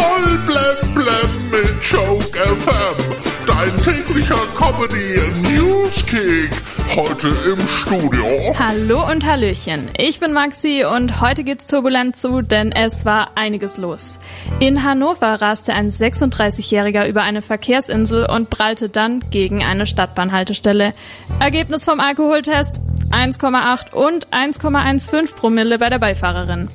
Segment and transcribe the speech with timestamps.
[0.00, 3.14] Voll blem blem mit Joke FM.
[3.46, 6.50] Dein täglicher Comedy Newskick.
[6.96, 8.24] Heute im Studio.
[8.58, 9.90] Hallo und Hallöchen.
[9.98, 14.18] Ich bin Maxi und heute geht's turbulent zu, denn es war einiges los.
[14.58, 20.94] In Hannover raste ein 36-Jähriger über eine Verkehrsinsel und prallte dann gegen eine Stadtbahnhaltestelle.
[21.40, 22.80] Ergebnis vom Alkoholtest
[23.10, 26.68] 1,8 und 1,15 Promille bei der Beifahrerin.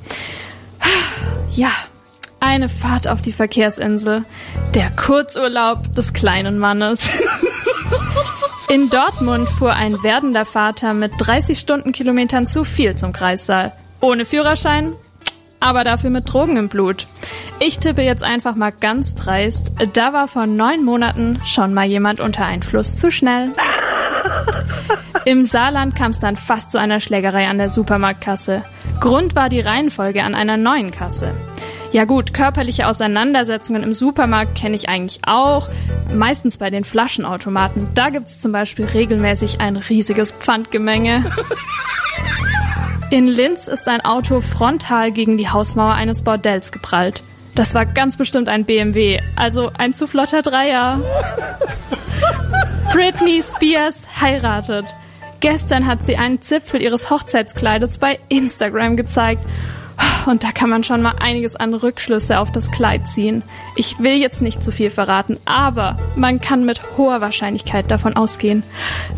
[1.48, 1.70] Ja,
[2.40, 4.24] eine Fahrt auf die Verkehrsinsel.
[4.74, 7.02] Der Kurzurlaub des kleinen Mannes.
[8.68, 13.72] In Dortmund fuhr ein werdender Vater mit 30 Stundenkilometern zu viel zum Kreissaal.
[14.00, 14.92] Ohne Führerschein,
[15.60, 17.06] aber dafür mit Drogen im Blut.
[17.58, 19.72] Ich tippe jetzt einfach mal ganz dreist.
[19.92, 23.52] Da war vor neun Monaten schon mal jemand unter Einfluss zu schnell.
[25.24, 28.62] Im Saarland kam es dann fast zu einer Schlägerei an der Supermarktkasse.
[29.00, 31.34] Grund war die Reihenfolge an einer neuen Kasse.
[31.96, 35.70] Ja gut, körperliche Auseinandersetzungen im Supermarkt kenne ich eigentlich auch.
[36.12, 37.88] Meistens bei den Flaschenautomaten.
[37.94, 41.24] Da gibt es zum Beispiel regelmäßig ein riesiges Pfandgemenge.
[43.10, 47.22] In Linz ist ein Auto frontal gegen die Hausmauer eines Bordells geprallt.
[47.54, 51.00] Das war ganz bestimmt ein BMW, also ein zu flotter Dreier.
[52.92, 54.84] Britney Spears heiratet.
[55.40, 59.42] Gestern hat sie einen Zipfel ihres Hochzeitskleides bei Instagram gezeigt.
[60.26, 63.42] Und da kann man schon mal einiges an Rückschlüsse auf das Kleid ziehen.
[63.76, 68.64] Ich will jetzt nicht zu viel verraten, aber man kann mit hoher Wahrscheinlichkeit davon ausgehen,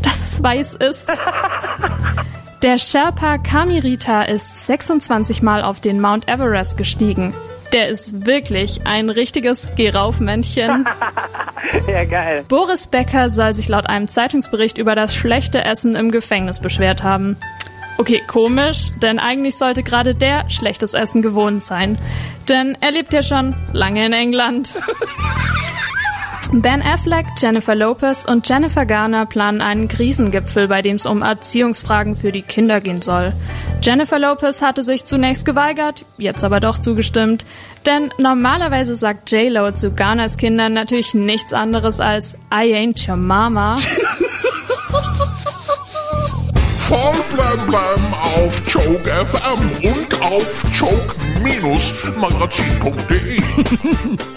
[0.03, 1.09] dass es weiß ist.
[2.62, 7.33] Der Sherpa Kamirita ist 26 Mal auf den Mount Everest gestiegen.
[7.73, 10.87] Der ist wirklich ein richtiges Geh-rauf-Männchen.
[11.87, 12.45] Ja, geil.
[12.49, 17.37] Boris Becker soll sich laut einem Zeitungsbericht über das schlechte Essen im Gefängnis beschwert haben.
[17.99, 21.99] Okay, komisch, denn eigentlich sollte gerade der schlechtes Essen gewohnt sein.
[22.49, 24.79] Denn er lebt ja schon lange in England.
[26.53, 32.17] Ben Affleck, Jennifer Lopez und Jennifer Garner planen einen Krisengipfel, bei dem es um Erziehungsfragen
[32.17, 33.34] für die Kinder gehen soll.
[33.83, 37.45] Jennifer Lopez hatte sich zunächst geweigert, jetzt aber doch zugestimmt.
[37.84, 43.77] Denn normalerweise sagt J-Lo zu Garners Kindern natürlich nichts anderes als I ain't your mama.
[46.88, 53.43] Blem blem auf Joke FM und auf joke-magazin.de.